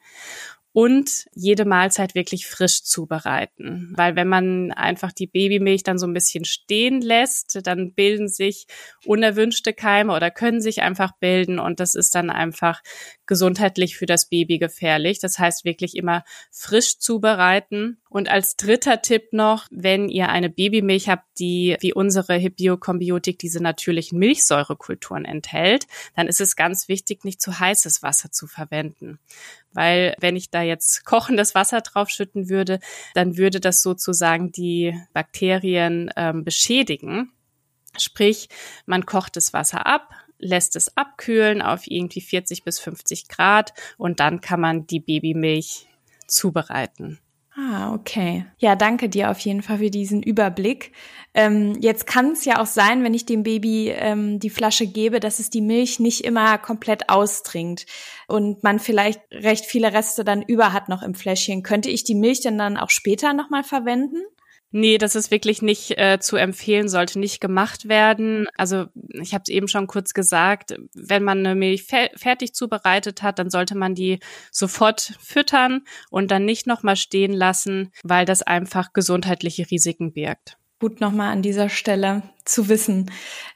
und 0.76 1.28
jede 1.34 1.64
Mahlzeit 1.64 2.16
wirklich 2.16 2.48
frisch 2.48 2.84
zubereiten. 2.84 3.94
Weil 3.96 4.18
wenn 4.18 4.28
man 4.28 4.74
einfach 4.74 5.14
die 5.14 5.26
Babymilch 5.26 5.84
dann 5.84 5.98
so 5.98 6.06
ein 6.06 6.14
bisschen 6.14 6.44
stehen 6.44 7.00
lässt, 7.00 7.66
dann 7.66 7.94
bilden 7.94 8.28
sich 8.28 8.68
unerwünschte 9.06 9.72
Keime 9.72 10.14
oder 10.14 10.32
können 10.32 10.60
sich 10.60 10.82
einfach 10.82 11.14
bilden 11.18 11.60
und 11.60 11.80
das 11.80 11.96
ist 11.96 12.14
dann 12.14 12.30
einfach 12.30 12.82
gesundheitlich 13.26 13.96
für 13.96 14.06
das 14.06 14.28
Baby 14.28 14.58
gefährlich. 14.58 15.20
Das 15.20 15.40
heißt 15.40 15.64
wirklich 15.64 15.96
immer 15.96 16.26
frisch 16.52 17.00
zubereiten. 17.00 18.02
Und 18.10 18.30
als 18.30 18.56
dritter 18.56 19.02
Tipp 19.02 19.32
noch, 19.32 19.68
wenn 19.72 20.10
ihr 20.10 20.30
eine 20.30 20.50
Babymilch 20.50 21.10
habt, 21.10 21.26
die 21.40 21.76
wie 21.80 21.94
unsere 21.94 22.36
Hibiokombiotik 22.36 23.40
diese 23.40 23.62
natürlichen 23.62 24.20
Milchsäurekulturen 24.20 25.26
enthält, 25.26 25.88
dann 26.16 26.28
ist 26.28 26.42
es 26.42 26.56
ganz 26.56 26.88
wichtig, 26.88 27.24
nicht 27.24 27.42
zu 27.42 27.60
heißes 27.60 28.04
Wasser 28.04 28.32
zu 28.32 28.48
verwenden. 28.48 29.20
Weil 29.76 30.16
wenn 30.20 30.36
ich 30.36 30.50
da 30.50 30.62
jetzt 30.62 31.06
kochendes 31.06 31.54
Wasser 31.54 31.82
draufschütten 31.82 32.50
würde, 32.50 32.80
dann 33.14 33.38
würde 33.38 33.60
das 33.60 33.82
sozusagen 33.82 34.52
die 34.52 35.00
Bakterien 35.14 36.10
ähm, 36.16 36.44
beschädigen. 36.44 37.32
Sprich, 37.98 38.50
man 38.86 39.06
kocht 39.06 39.36
das 39.36 39.54
Wasser 39.54 39.86
ab, 39.86 40.10
lässt 40.40 40.76
es 40.76 40.98
abkühlen 40.98 41.62
auf 41.62 41.88
irgendwie 41.88 42.22
40 42.22 42.64
bis 42.64 42.80
50 42.80 43.28
Grad 43.28 43.74
und 43.98 44.20
dann 44.20 44.42
kann 44.42 44.60
man 44.60 44.88
die 44.88 45.00
Babymilch 45.00 45.88
zubereiten. 46.28 47.20
Ah, 47.58 47.94
okay. 47.94 48.46
Ja, 48.58 48.76
danke 48.76 49.08
dir 49.08 49.32
auf 49.32 49.40
jeden 49.40 49.62
Fall 49.62 49.78
für 49.78 49.90
diesen 49.90 50.22
Überblick. 50.22 50.92
Ähm, 51.34 51.78
jetzt 51.80 52.06
kann 52.06 52.32
es 52.32 52.44
ja 52.44 52.62
auch 52.62 52.66
sein, 52.66 53.02
wenn 53.04 53.14
ich 53.14 53.26
dem 53.26 53.44
Baby 53.44 53.92
ähm, 53.96 54.40
die 54.40 54.50
Flasche 54.50 54.86
gebe, 54.88 55.22
dass 55.22 55.40
es 55.40 55.50
die 55.50 55.62
Milch 55.62 56.00
nicht 56.02 56.26
immer 56.26 56.58
komplett 56.58 57.10
austrinkt 57.10 57.86
und 58.28 58.62
man 58.64 58.80
vielleicht 58.80 59.22
recht 59.32 59.66
viele 59.66 59.94
Reste 59.94 60.26
dann 60.26 60.42
über 60.42 60.74
hat 60.74 60.90
noch 60.90 61.02
im 61.02 61.16
Fläschchen. 61.16 61.64
Könnte 61.64 61.90
ich 61.90 62.04
die 62.04 62.16
Milch 62.16 62.42
denn 62.42 62.58
dann 62.58 62.76
auch 62.76 62.90
später 62.90 63.32
nochmal 63.32 63.64
verwenden? 63.64 64.18
Nee, 64.78 64.98
das 64.98 65.16
ist 65.16 65.32
wirklich 65.32 65.62
nicht 65.62 65.98
äh, 65.98 66.20
zu 66.20 66.36
empfehlen, 66.36 66.90
sollte 66.90 67.18
nicht 67.18 67.40
gemacht 67.40 67.88
werden. 67.88 68.46
Also 68.58 68.88
ich 69.14 69.34
habe 69.34 69.44
es 69.44 69.48
eben 69.48 69.70
schon 69.70 69.88
kurz 69.88 70.14
gesagt, 70.14 70.78
wenn 70.94 71.24
man 71.24 71.40
eine 71.40 71.56
Milch 71.56 71.84
fe 71.84 72.10
fertig 72.18 72.54
zubereitet 72.54 73.24
hat, 73.24 73.40
dann 73.40 73.50
sollte 73.50 73.78
man 73.78 73.96
die 73.96 74.20
sofort 74.52 75.14
füttern 75.22 75.86
und 76.10 76.30
dann 76.30 76.44
nicht 76.44 76.68
nochmal 76.68 76.98
stehen 76.98 77.32
lassen, 77.32 77.94
weil 78.04 78.26
das 78.26 78.42
einfach 78.42 78.92
gesundheitliche 78.92 79.72
Risiken 79.72 80.12
birgt 80.12 80.58
gut 80.86 81.02
nochmal 81.02 81.32
an 81.32 81.42
dieser 81.42 81.68
Stelle 81.68 82.22
zu 82.46 82.70
wissen. 82.70 83.10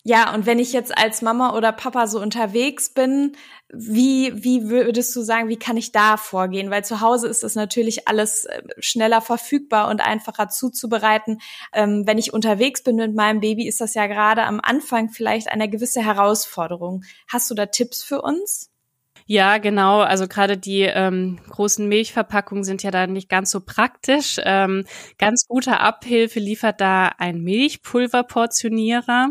Ja, 0.03 0.33
und 0.33 0.47
wenn 0.47 0.57
ich 0.57 0.73
jetzt 0.73 0.97
als 0.97 1.21
Mama 1.21 1.55
oder 1.55 1.71
Papa 1.71 2.07
so 2.07 2.19
unterwegs 2.19 2.89
bin, 2.89 3.33
wie, 3.71 4.31
wie 4.43 4.67
würdest 4.67 5.15
du 5.15 5.21
sagen, 5.21 5.47
wie 5.47 5.59
kann 5.59 5.77
ich 5.77 5.91
da 5.91 6.17
vorgehen? 6.17 6.71
Weil 6.71 6.83
zu 6.83 7.01
Hause 7.01 7.27
ist 7.27 7.43
es 7.43 7.53
natürlich 7.53 8.07
alles 8.07 8.45
äh, 8.45 8.63
schneller 8.79 9.21
verfügbar 9.21 9.89
und 9.89 10.01
einfacher 10.01 10.49
zuzubereiten. 10.49 11.39
Ähm, 11.71 12.07
wenn 12.07 12.17
ich 12.17 12.33
unterwegs 12.33 12.81
bin 12.81 12.95
mit 12.95 13.13
meinem 13.13 13.41
Baby, 13.41 13.67
ist 13.67 13.79
das 13.79 13.93
ja 13.93 14.07
gerade 14.07 14.41
am 14.41 14.59
Anfang 14.59 15.09
vielleicht 15.09 15.49
eine 15.49 15.69
gewisse 15.69 16.03
Herausforderung. 16.03 17.03
Hast 17.27 17.51
du 17.51 17.53
da 17.53 17.67
Tipps 17.67 18.01
für 18.01 18.23
uns? 18.23 18.71
Ja, 19.31 19.59
genau. 19.59 19.99
Also 19.99 20.27
gerade 20.27 20.57
die 20.57 20.81
ähm, 20.81 21.39
großen 21.49 21.87
Milchverpackungen 21.87 22.63
sind 22.63 22.81
ja 22.81 22.89
da 22.89 23.05
nicht 23.05 23.29
ganz 23.29 23.51
so 23.51 23.59
praktisch. 23.59 24.37
Ähm, 24.43 24.85
ganz 25.19 25.45
gute 25.47 25.79
Abhilfe 25.79 26.39
liefert 26.39 26.81
da 26.81 27.11
ein 27.19 27.43
Milchpulverportionierer. 27.43 29.29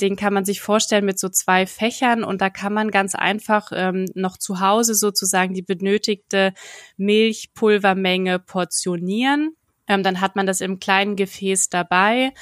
Den 0.00 0.16
kann 0.16 0.32
man 0.32 0.46
sich 0.46 0.62
vorstellen 0.62 1.04
mit 1.04 1.18
so 1.18 1.28
zwei 1.28 1.66
Fächern 1.66 2.24
und 2.24 2.40
da 2.40 2.48
kann 2.48 2.72
man 2.72 2.90
ganz 2.90 3.14
einfach 3.14 3.70
ähm, 3.74 4.06
noch 4.14 4.38
zu 4.38 4.60
Hause 4.60 4.94
sozusagen 4.94 5.52
die 5.52 5.60
benötigte 5.60 6.54
Milchpulvermenge 6.96 8.38
portionieren. 8.38 9.50
Ähm, 9.86 10.02
dann 10.02 10.22
hat 10.22 10.36
man 10.36 10.46
das 10.46 10.62
im 10.62 10.78
kleinen 10.78 11.16
Gefäß 11.16 11.68
dabei 11.68 12.32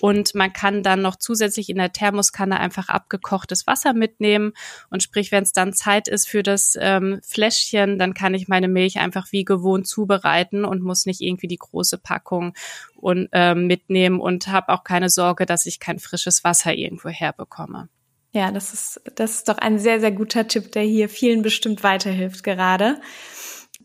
und 0.00 0.34
man 0.34 0.52
kann 0.52 0.82
dann 0.82 1.02
noch 1.02 1.16
zusätzlich 1.16 1.68
in 1.68 1.76
der 1.76 1.92
Thermoskanne 1.92 2.58
einfach 2.58 2.88
abgekochtes 2.88 3.66
Wasser 3.66 3.92
mitnehmen. 3.92 4.52
Und 4.90 5.02
sprich, 5.02 5.32
wenn 5.32 5.42
es 5.42 5.52
dann 5.52 5.72
Zeit 5.72 6.08
ist 6.08 6.28
für 6.28 6.42
das 6.42 6.76
ähm, 6.78 7.20
Fläschchen, 7.22 7.98
dann 7.98 8.14
kann 8.14 8.34
ich 8.34 8.48
meine 8.48 8.68
Milch 8.68 8.98
einfach 8.98 9.32
wie 9.32 9.44
gewohnt 9.44 9.86
zubereiten 9.86 10.64
und 10.64 10.82
muss 10.82 11.06
nicht 11.06 11.20
irgendwie 11.20 11.48
die 11.48 11.58
große 11.58 11.98
Packung 11.98 12.54
und, 12.96 13.28
ähm, 13.32 13.66
mitnehmen 13.66 14.20
und 14.20 14.48
habe 14.48 14.70
auch 14.70 14.84
keine 14.84 15.08
Sorge, 15.08 15.46
dass 15.46 15.66
ich 15.66 15.80
kein 15.80 15.98
frisches 15.98 16.44
Wasser 16.44 16.74
irgendwo 16.74 17.08
herbekomme. 17.08 17.88
Ja, 18.32 18.50
das 18.52 18.74
ist, 18.74 19.00
das 19.14 19.36
ist 19.36 19.48
doch 19.48 19.58
ein 19.58 19.78
sehr, 19.78 20.00
sehr 20.00 20.12
guter 20.12 20.46
Tipp, 20.46 20.72
der 20.72 20.82
hier 20.82 21.08
vielen 21.08 21.40
bestimmt 21.40 21.82
weiterhilft 21.82 22.44
gerade. 22.44 23.00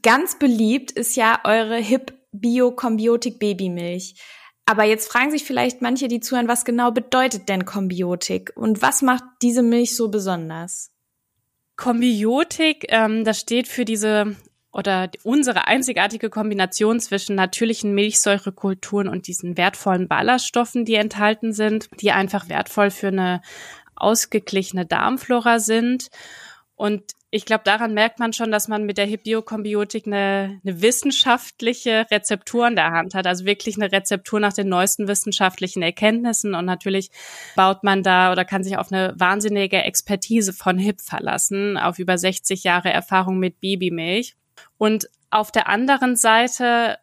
Ganz 0.04 0.38
beliebt 0.38 0.92
ist 0.92 1.16
ja 1.16 1.40
eure 1.46 1.78
Hip 1.78 2.14
Bio 2.34 2.72
Kombiotik 2.72 3.40
Babymilch. 3.40 4.16
Aber 4.66 4.84
jetzt 4.84 5.12
fragen 5.12 5.32
sich 5.32 5.44
vielleicht 5.44 5.82
manche, 5.82 6.08
die 6.08 6.20
zuhören, 6.20 6.48
was 6.48 6.66
genau 6.66 6.92
bedeutet 6.92 7.50
denn 7.50 7.66
Kombiotik 7.66 8.52
und 8.56 8.82
was 8.82 9.02
macht 9.02 9.24
diese 9.42 9.64
Milch 9.64 9.96
so 9.96 10.10
besonders? 10.10 10.92
Kombiotik, 11.76 12.86
ähm, 12.90 13.24
das 13.24 13.40
steht 13.40 13.68
für 13.68 13.86
diese 13.86 14.36
oder 14.72 15.10
unsere 15.24 15.68
einzigartige 15.68 16.30
Kombination 16.30 17.00
zwischen 17.00 17.36
natürlichen 17.36 17.94
Milchsäurekulturen 17.94 19.10
und 19.10 19.28
diesen 19.28 19.58
wertvollen 19.58 20.08
Ballaststoffen, 20.08 20.86
die 20.86 20.96
enthalten 20.96 21.52
sind, 21.52 21.90
die 22.00 22.12
einfach 22.12 22.48
wertvoll 22.48 22.90
für 22.90 23.08
eine 23.08 23.42
ausgeglichene 23.96 24.86
Darmflora 24.86 25.60
sind. 25.60 26.10
Und 26.76 27.04
ich 27.34 27.46
glaube, 27.46 27.64
daran 27.64 27.94
merkt 27.94 28.20
man 28.20 28.34
schon, 28.34 28.52
dass 28.52 28.68
man 28.68 28.86
mit 28.86 28.98
der 28.98 29.06
Hip-Biokombiotik 29.06 30.06
eine, 30.06 30.60
eine 30.66 30.82
wissenschaftliche 30.82 32.06
Rezeptur 32.12 32.68
in 32.68 32.76
der 32.76 32.92
Hand 32.92 33.16
hat, 33.16 33.26
also 33.26 33.46
wirklich 33.46 33.78
eine 33.78 33.90
Rezeptur 33.90 34.42
nach 34.42 34.52
den 34.52 34.68
neuesten 34.68 35.08
wissenschaftlichen 35.08 35.82
Erkenntnissen. 35.82 36.54
Und 36.54 36.66
natürlich 36.66 37.10
baut 37.56 37.84
man 37.84 38.04
da 38.04 38.34
oder 38.34 38.44
kann 38.44 38.66
sich 38.66 38.78
auf 38.78 38.92
eine 38.92 39.14
wahnsinnige 39.18 39.82
Expertise 39.82 40.52
von 40.52 40.78
HIP 40.78 41.00
verlassen, 41.00 41.78
auf 41.78 42.00
über 42.00 42.18
60 42.18 42.66
Jahre 42.66 42.92
Erfahrung 42.92 43.40
mit 43.40 43.62
Babymilch. 43.62 44.36
Und 44.78 45.08
auf 45.30 45.52
der 45.54 45.70
anderen 45.70 46.18
Seite 46.18 46.98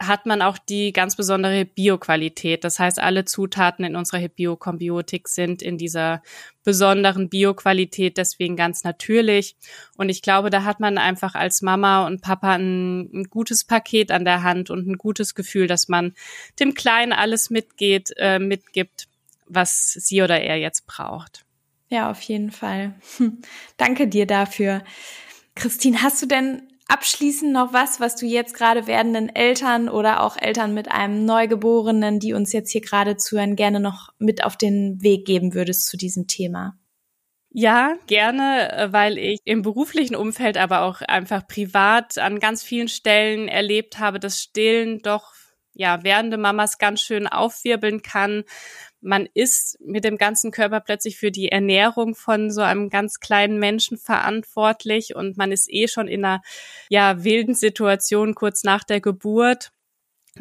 hat 0.00 0.26
man 0.26 0.42
auch 0.42 0.58
die 0.58 0.92
ganz 0.92 1.16
besondere 1.16 1.64
Bioqualität. 1.64 2.62
Das 2.62 2.78
heißt, 2.78 3.00
alle 3.00 3.24
Zutaten 3.24 3.84
in 3.84 3.96
unserer 3.96 4.28
Biokombiotik 4.28 5.28
sind 5.28 5.60
in 5.60 5.76
dieser 5.76 6.22
besonderen 6.62 7.28
Bioqualität, 7.28 8.16
deswegen 8.16 8.54
ganz 8.54 8.84
natürlich. 8.84 9.56
Und 9.96 10.08
ich 10.08 10.22
glaube, 10.22 10.50
da 10.50 10.64
hat 10.64 10.78
man 10.78 10.98
einfach 10.98 11.34
als 11.34 11.62
Mama 11.62 12.06
und 12.06 12.22
Papa 12.22 12.54
ein, 12.54 13.10
ein 13.12 13.24
gutes 13.24 13.64
Paket 13.64 14.12
an 14.12 14.24
der 14.24 14.42
Hand 14.42 14.70
und 14.70 14.86
ein 14.86 14.98
gutes 14.98 15.34
Gefühl, 15.34 15.66
dass 15.66 15.88
man 15.88 16.14
dem 16.60 16.74
Kleinen 16.74 17.12
alles 17.12 17.50
mitgeht, 17.50 18.12
äh, 18.18 18.38
mitgibt, 18.38 19.08
was 19.46 19.92
sie 19.94 20.22
oder 20.22 20.40
er 20.40 20.56
jetzt 20.56 20.86
braucht. 20.86 21.44
Ja, 21.88 22.10
auf 22.10 22.20
jeden 22.22 22.50
Fall. 22.50 22.94
Danke 23.76 24.06
dir 24.06 24.26
dafür. 24.26 24.84
Christine, 25.54 26.02
hast 26.02 26.22
du 26.22 26.26
denn 26.26 26.62
Abschließend 26.90 27.52
noch 27.52 27.74
was, 27.74 28.00
was 28.00 28.16
du 28.16 28.24
jetzt 28.24 28.54
gerade 28.54 28.86
werdenden 28.86 29.28
Eltern 29.28 29.90
oder 29.90 30.22
auch 30.22 30.38
Eltern 30.38 30.72
mit 30.72 30.90
einem 30.90 31.26
Neugeborenen, 31.26 32.18
die 32.18 32.32
uns 32.32 32.52
jetzt 32.54 32.70
hier 32.70 32.80
gerade 32.80 33.18
zuhören, 33.18 33.56
gerne 33.56 33.78
noch 33.78 34.08
mit 34.18 34.42
auf 34.42 34.56
den 34.56 35.02
Weg 35.02 35.26
geben 35.26 35.52
würdest 35.52 35.86
zu 35.86 35.98
diesem 35.98 36.26
Thema? 36.26 36.78
Ja, 37.50 37.96
gerne, 38.06 38.72
äh, 38.72 38.92
weil 38.92 39.18
ich 39.18 39.40
im 39.44 39.60
beruflichen 39.60 40.16
Umfeld, 40.16 40.56
aber 40.56 40.82
auch 40.82 41.02
einfach 41.02 41.46
privat 41.46 42.16
an 42.16 42.40
ganz 42.40 42.62
vielen 42.62 42.88
Stellen 42.88 43.48
erlebt 43.48 43.98
habe, 43.98 44.18
dass 44.18 44.40
Stillen 44.40 45.00
doch 45.02 45.34
ja 45.74 46.02
werdende 46.04 46.38
Mamas 46.38 46.78
ganz 46.78 47.00
schön 47.02 47.26
aufwirbeln 47.26 48.00
kann 48.00 48.44
man 49.00 49.28
ist 49.34 49.78
mit 49.80 50.04
dem 50.04 50.18
ganzen 50.18 50.50
Körper 50.50 50.80
plötzlich 50.80 51.18
für 51.18 51.30
die 51.30 51.48
Ernährung 51.48 52.14
von 52.14 52.50
so 52.50 52.62
einem 52.62 52.90
ganz 52.90 53.20
kleinen 53.20 53.58
Menschen 53.58 53.96
verantwortlich 53.96 55.14
und 55.14 55.36
man 55.36 55.52
ist 55.52 55.68
eh 55.70 55.88
schon 55.88 56.08
in 56.08 56.24
einer 56.24 56.42
ja 56.88 57.24
wilden 57.24 57.54
Situation 57.54 58.34
kurz 58.34 58.64
nach 58.64 58.84
der 58.84 59.00
Geburt. 59.00 59.70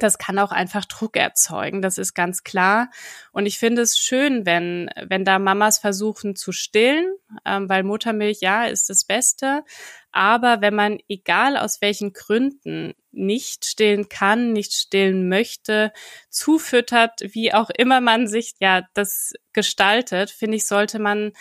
Das 0.03 0.17
kann 0.17 0.39
auch 0.39 0.51
einfach 0.51 0.85
Druck 0.85 1.17
erzeugen, 1.17 1.81
das 1.81 1.97
ist 1.97 2.13
ganz 2.13 2.43
klar. 2.43 2.89
Und 3.31 3.45
ich 3.45 3.59
finde 3.59 3.81
es 3.81 3.97
schön, 3.97 4.45
wenn, 4.45 4.89
wenn 5.07 5.25
da 5.25 5.39
Mamas 5.39 5.79
versuchen 5.79 6.35
zu 6.35 6.51
stillen, 6.51 7.13
ähm, 7.45 7.69
weil 7.69 7.83
Muttermilch, 7.83 8.39
ja, 8.41 8.65
ist 8.65 8.89
das 8.89 9.05
Beste. 9.05 9.63
Aber 10.11 10.61
wenn 10.61 10.73
man, 10.73 10.97
egal 11.07 11.57
aus 11.57 11.81
welchen 11.81 12.13
Gründen, 12.13 12.93
nicht 13.11 13.65
stillen 13.65 14.09
kann, 14.09 14.53
nicht 14.53 14.73
stillen 14.73 15.27
möchte, 15.27 15.91
zufüttert, 16.29 17.21
wie 17.21 17.53
auch 17.53 17.69
immer 17.69 18.01
man 18.01 18.27
sich 18.27 18.53
ja 18.59 18.83
das 18.93 19.33
gestaltet, 19.53 20.29
finde 20.29 20.57
ich, 20.57 20.67
sollte 20.67 20.99
man 20.99 21.33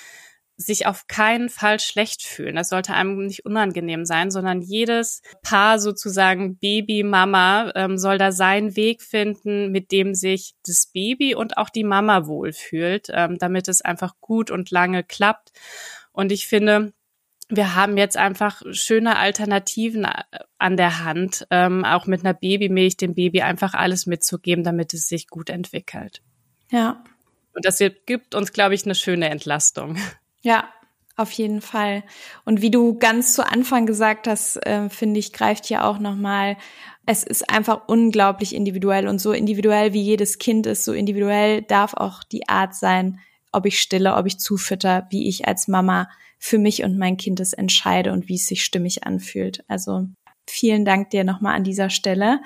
sich 0.57 0.87
auf 0.87 1.07
keinen 1.07 1.51
Fall 1.51 1.81
schlecht 1.81 2.23
fühlen. 2.23 2.57
Das 2.57 2.71
sollte 2.71 2.95
einem 2.95 3.27
nicht 3.27 3.45
unangenehm 3.45 4.07
sein, 4.07 4.31
sondern 4.31 4.63
jedes 4.63 5.21
Paar 5.43 5.79
sozusagen 5.79 6.59
Baby, 6.59 7.03
Mama 7.03 7.73
ähm, 7.75 7.99
soll 7.99 8.17
da 8.17 8.33
seinen 8.33 8.75
Weg 8.75 9.03
finden, 9.03 9.71
mit 9.71 9.93
dem 9.93 10.15
sich 10.15 10.55
das 10.67 10.87
Baby 10.87 11.35
und 11.35 11.59
auch 11.59 11.69
die 11.69 11.85
Mama 11.85 12.27
wohlfühlt, 12.27 13.09
ähm, 13.11 13.37
damit 13.39 13.69
es 13.69 13.83
einfach 13.83 14.15
gut 14.21 14.51
und 14.51 14.71
lange 14.71 15.05
klappt. 15.05 15.53
Und 16.13 16.33
ich 16.33 16.47
finde, 16.47 16.95
wir 17.49 17.75
haben 17.75 17.97
jetzt 17.99 18.17
einfach 18.17 18.63
schöne 18.73 19.19
Alternativen 19.19 20.05
äh, 20.05 20.23
an 20.59 20.77
der 20.79 21.05
Hand, 21.05 21.47
ähm, 21.51 21.85
auch 21.85 22.07
mit 22.07 22.25
einer 22.25 22.35
Babymilch 22.35 22.97
dem 22.97 23.15
Baby 23.15 23.43
einfach 23.43 23.75
alles 23.75 24.07
mitzugeben, 24.07 24.65
damit 24.65 24.95
es 24.95 25.07
sich 25.07 25.29
gut 25.29 25.51
entwickelt. 25.51 26.23
Ja. 26.71 27.05
Und 27.53 27.65
das 27.65 27.79
gibt 28.07 28.35
uns, 28.35 28.53
glaube 28.53 28.75
ich, 28.75 28.85
eine 28.85 28.95
schöne 28.95 29.29
Entlastung. 29.29 29.97
Ja, 30.47 30.69
auf 31.17 31.33
jeden 31.33 31.61
Fall. 31.61 32.05
Und 32.45 32.63
wie 32.63 32.71
du 32.71 32.97
ganz 33.01 33.33
zu 33.33 33.45
Anfang 33.45 33.85
gesagt 33.85 34.29
hast, 34.29 34.65
äh, 34.65 34.89
finde 34.89 35.19
ich, 35.19 35.33
greift 35.33 35.67
hier 35.67 35.85
auch 35.85 35.99
nochmal, 35.99 36.57
es 37.05 37.25
ist 37.25 37.51
einfach 37.51 37.89
unglaublich 37.89 38.55
individuell 38.55 39.09
und 39.09 39.21
so 39.21 39.33
individuell 39.33 39.93
wie 39.93 40.03
jedes 40.03 40.39
Kind 40.39 40.69
ist, 40.69 40.85
so 40.85 40.93
individuell 40.93 41.63
darf 41.63 41.95
auch 41.95 42.23
die 42.23 42.49
Art 42.49 42.77
sein, 42.77 43.19
ob 43.51 43.67
ich 43.67 43.81
stille, 43.81 44.15
ob 44.15 44.27
ich 44.27 44.39
zufütter, 44.39 45.09
wie 45.11 45.29
ich 45.29 45.49
als 45.49 45.67
Mama 45.67 46.09
für 46.39 46.59
mich 46.59 46.85
und 46.85 46.97
mein 46.97 47.17
Kind 47.17 47.41
es 47.41 47.53
entscheide 47.53 48.13
und 48.13 48.29
wie 48.29 48.37
es 48.37 48.47
sich 48.47 48.63
stimmig 48.63 49.03
anfühlt. 49.03 49.65
Also 49.67 50.07
vielen 50.47 50.85
Dank 50.85 51.11
dir 51.11 51.25
nochmal 51.25 51.57
an 51.57 51.65
dieser 51.65 51.91
Stelle. 51.91 52.39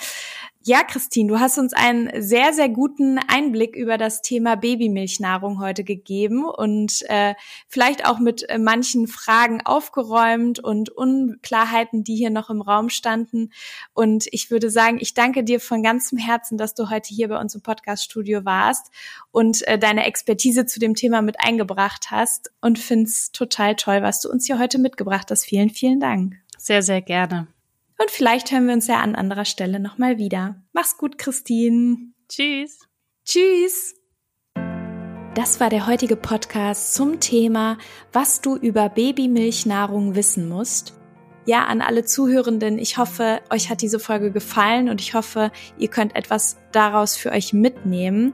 Ja, 0.63 0.85
Christine, 0.85 1.27
du 1.27 1.41
hast 1.41 1.57
uns 1.57 1.73
einen 1.73 2.11
sehr, 2.21 2.53
sehr 2.53 2.69
guten 2.69 3.19
Einblick 3.19 3.75
über 3.75 3.97
das 3.97 4.21
Thema 4.21 4.57
Babymilchnahrung 4.57 5.59
heute 5.59 5.85
gegeben 5.85 6.45
und 6.45 7.01
äh, 7.09 7.35
vielleicht 7.67 8.05
auch 8.05 8.19
mit 8.19 8.47
äh, 8.51 8.59
manchen 8.59 9.07
Fragen 9.07 9.63
aufgeräumt 9.65 10.59
und 10.59 10.91
Unklarheiten, 10.91 12.05
die 12.05 12.15
hier 12.15 12.29
noch 12.29 12.51
im 12.51 12.61
Raum 12.61 12.91
standen. 12.91 13.53
Und 13.95 14.27
ich 14.33 14.51
würde 14.51 14.69
sagen, 14.69 14.99
ich 15.01 15.15
danke 15.15 15.45
dir 15.45 15.61
von 15.61 15.83
ganzem 15.83 16.19
Herzen, 16.19 16.59
dass 16.59 16.75
du 16.75 16.91
heute 16.91 17.09
hier 17.09 17.29
bei 17.29 17.41
uns 17.41 17.55
im 17.55 17.63
Podcast-Studio 17.63 18.45
warst 18.45 18.91
und 19.31 19.67
äh, 19.67 19.79
deine 19.79 20.05
Expertise 20.05 20.67
zu 20.67 20.79
dem 20.79 20.95
Thema 20.95 21.23
mit 21.23 21.43
eingebracht 21.43 22.11
hast 22.11 22.53
und 22.61 22.79
find's 22.79 23.33
total 23.33 23.77
toll, 23.77 24.03
was 24.03 24.21
du 24.21 24.29
uns 24.29 24.45
hier 24.45 24.59
heute 24.59 24.79
mitgebracht 24.79 25.31
hast. 25.31 25.47
Vielen, 25.47 25.71
vielen 25.71 26.01
Dank. 26.01 26.35
Sehr, 26.59 26.83
sehr 26.83 27.01
gerne. 27.01 27.49
Und 28.01 28.11
vielleicht 28.11 28.51
hören 28.51 28.67
wir 28.67 28.73
uns 28.73 28.87
ja 28.87 29.01
an 29.01 29.15
anderer 29.15 29.45
Stelle 29.45 29.79
nochmal 29.79 30.17
wieder. 30.17 30.63
Mach's 30.73 30.97
gut, 30.97 31.19
Christine. 31.19 31.99
Tschüss. 32.31 32.79
Tschüss. 33.27 33.95
Das 35.35 35.61
war 35.61 35.69
der 35.69 35.87
heutige 35.87 36.17
Podcast 36.17 36.95
zum 36.95 37.21
Thema, 37.21 37.77
was 38.11 38.41
du 38.41 38.57
über 38.57 38.89
Babymilchnahrung 38.89 40.15
wissen 40.15 40.49
musst. 40.49 40.95
Ja, 41.45 41.67
an 41.67 41.83
alle 41.83 42.03
Zuhörenden, 42.03 42.79
ich 42.79 42.97
hoffe, 42.97 43.41
euch 43.51 43.69
hat 43.69 43.83
diese 43.83 44.01
Folge 44.01 44.33
gefallen 44.33 44.89
und 44.89 45.03
ich 45.03 45.13
hoffe, 45.13 45.53
ihr 45.77 45.89
könnt 45.89 46.17
etwas 46.17 46.57
daraus 46.73 47.19
für 47.19 47.33
euch 47.33 47.53
mitnehmen. 47.53 48.33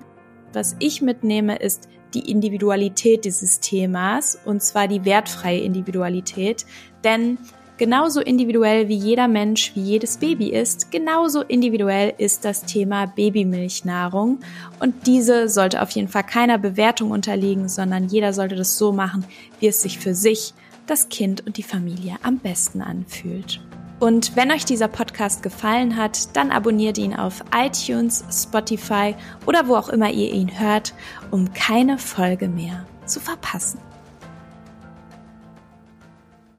Was 0.53 0.77
ich 0.79 1.03
mitnehme, 1.03 1.57
ist 1.57 1.89
die 2.15 2.31
Individualität 2.31 3.25
dieses 3.25 3.59
Themas 3.59 4.39
und 4.45 4.63
zwar 4.63 4.87
die 4.87 5.05
wertfreie 5.05 5.61
Individualität. 5.61 6.67
Denn 7.03 7.39
Genauso 7.79 8.23
individuell 8.23 8.89
wie 8.89 8.97
jeder 8.97 9.29
Mensch, 9.29 9.73
wie 9.75 9.83
jedes 9.83 10.17
Baby 10.17 10.49
ist, 10.49 10.91
genauso 10.91 11.43
individuell 11.43 12.15
ist 12.17 12.47
das 12.47 12.65
Thema 12.65 13.05
Babymilchnahrung. 13.05 14.41
Und 14.81 15.07
diese 15.07 15.51
sollte 15.51 15.83
auf 15.83 15.91
jeden 15.91 16.09
Fall 16.09 16.25
keiner 16.25 16.57
Bewertung 16.57 17.11
unterliegen, 17.11 17.69
sondern 17.69 18.09
jeder 18.09 18.33
sollte 18.33 18.57
das 18.57 18.79
so 18.79 18.93
machen, 18.93 19.27
wie 19.61 19.67
es 19.67 19.83
sich 19.83 19.99
für 19.99 20.15
sich, 20.15 20.55
das 20.87 21.11
Kind 21.11 21.47
und 21.47 21.59
die 21.59 21.63
Familie 21.63 22.17
am 22.23 22.39
besten 22.39 22.81
anfühlt. 22.81 23.61
Und 23.99 24.37
wenn 24.37 24.53
euch 24.53 24.65
dieser 24.65 24.89
Podcast 24.89 25.43
gefallen 25.43 25.97
hat, 25.97 26.35
dann 26.35 26.51
abonniert 26.51 26.97
ihn 26.97 27.15
auf 27.15 27.43
iTunes, 27.55 28.25
Spotify 28.31 29.15
oder 29.47 29.69
wo 29.69 29.75
auch 29.75 29.89
immer 29.91 30.11
ihr 30.11 30.33
ihn 30.33 30.59
hört, 30.59 30.95
um 31.31 31.53
keine 31.53 31.99
Folge 31.99 32.49
mehr 32.49 32.87
zu 33.05 33.21
verpassen. 33.21 33.81